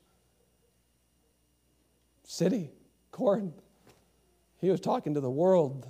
[2.22, 2.70] city,
[3.10, 3.60] Corinth.
[4.60, 5.88] He was talking to the world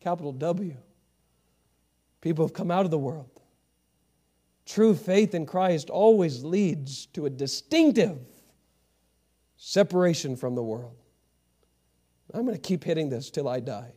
[0.00, 0.76] capital W.
[2.20, 3.40] People have come out of the world.
[4.66, 8.18] True faith in Christ always leads to a distinctive
[9.56, 10.96] separation from the world.
[12.32, 13.92] I'm going to keep hitting this till I die.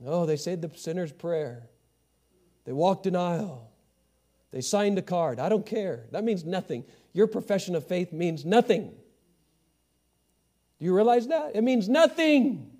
[0.00, 1.68] No, they said the sinner's prayer.
[2.64, 3.70] They walked an aisle.
[4.52, 5.38] They signed a card.
[5.38, 6.06] I don't care.
[6.12, 6.84] That means nothing.
[7.12, 8.92] Your profession of faith means nothing.
[10.78, 11.56] Do you realize that?
[11.56, 12.70] It means nothing.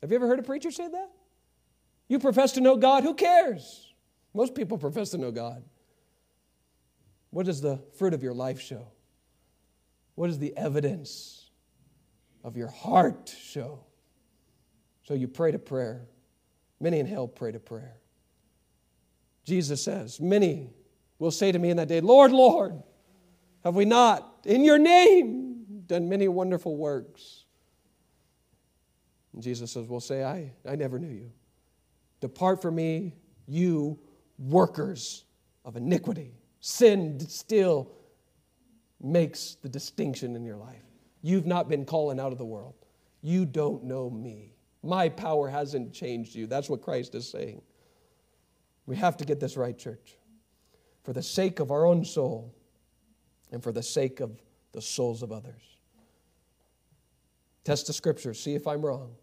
[0.00, 1.10] Have you ever heard a preacher say that?
[2.08, 3.92] You profess to know God, who cares?
[4.34, 5.64] Most people profess to know God.
[7.30, 8.88] What does the fruit of your life show?
[10.14, 11.50] What does the evidence
[12.44, 13.80] of your heart show?
[15.02, 16.06] So you pray to prayer.
[16.80, 17.96] Many in hell pray to prayer.
[19.44, 20.70] Jesus says, Many
[21.18, 22.82] will say to me in that day, Lord, Lord,
[23.64, 27.44] have we not in your name done many wonderful works?
[29.32, 31.30] And Jesus says, Well, say, I, I never knew you.
[32.20, 33.14] Depart from me,
[33.46, 33.98] you
[34.38, 35.24] workers
[35.64, 36.34] of iniquity.
[36.60, 37.90] Sin still
[39.00, 40.82] makes the distinction in your life.
[41.22, 42.74] You've not been calling out of the world.
[43.22, 44.54] You don't know me.
[44.82, 46.46] My power hasn't changed you.
[46.46, 47.62] That's what Christ is saying.
[48.86, 50.16] We have to get this right, church.
[51.02, 52.54] For the sake of our own soul
[53.50, 54.40] and for the sake of
[54.72, 55.62] the souls of others.
[57.64, 59.16] Test the scriptures, see if I'm wrong.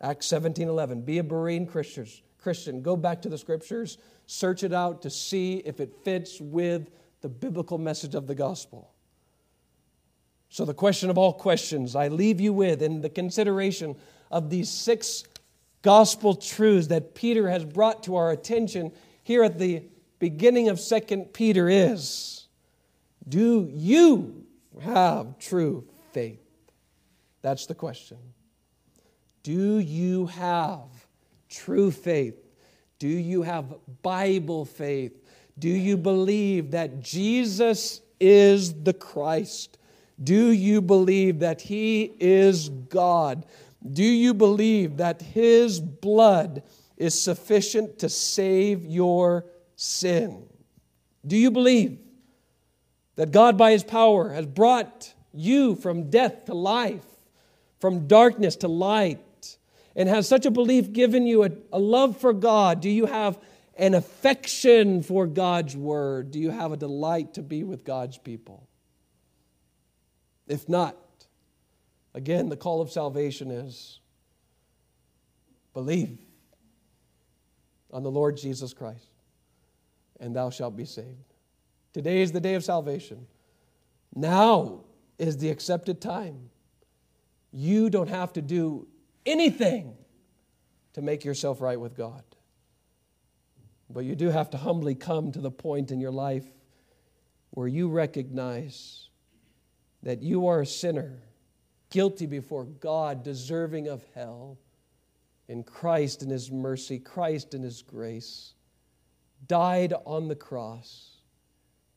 [0.00, 1.02] Acts 17 11.
[1.02, 2.82] Be a Berean Christian.
[2.82, 6.90] Go back to the scriptures, search it out to see if it fits with
[7.22, 8.92] the biblical message of the gospel.
[10.48, 13.96] So, the question of all questions I leave you with in the consideration
[14.30, 15.24] of these six
[15.82, 18.92] gospel truths that Peter has brought to our attention
[19.22, 19.82] here at the
[20.18, 22.46] beginning of 2 Peter is
[23.28, 24.46] Do you
[24.80, 26.40] have true faith?
[27.42, 28.18] That's the question.
[29.46, 30.88] Do you have
[31.48, 32.34] true faith?
[32.98, 35.12] Do you have Bible faith?
[35.56, 39.78] Do you believe that Jesus is the Christ?
[40.20, 43.46] Do you believe that He is God?
[43.88, 46.64] Do you believe that His blood
[46.96, 50.42] is sufficient to save your sin?
[51.24, 52.00] Do you believe
[53.14, 57.06] that God, by His power, has brought you from death to life,
[57.78, 59.22] from darkness to light?
[59.96, 62.80] And has such a belief given you a, a love for God?
[62.80, 63.38] Do you have
[63.76, 66.30] an affection for God's word?
[66.30, 68.68] Do you have a delight to be with God's people?
[70.46, 70.96] If not,
[72.14, 73.98] again, the call of salvation is
[75.72, 76.18] believe
[77.92, 79.10] on the Lord Jesus Christ,
[80.20, 81.34] and thou shalt be saved.
[81.92, 83.26] Today is the day of salvation.
[84.14, 84.84] Now
[85.18, 86.50] is the accepted time.
[87.52, 88.86] You don't have to do
[89.26, 89.94] anything
[90.94, 92.22] to make yourself right with God.
[93.90, 96.46] But you do have to humbly come to the point in your life
[97.50, 99.08] where you recognize
[100.02, 101.22] that you are a sinner,
[101.90, 104.58] guilty before God, deserving of hell.
[105.48, 108.54] In Christ and His mercy, Christ and His grace,
[109.46, 111.10] died on the cross,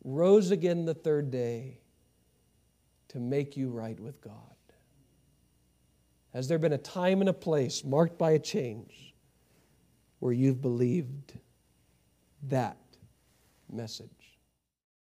[0.03, 1.80] rose again the third day
[3.09, 4.49] to make you right with God.
[6.34, 9.13] Has there been a time and a place marked by a change
[10.19, 11.34] where you've believed
[12.43, 12.77] that
[13.71, 14.09] message?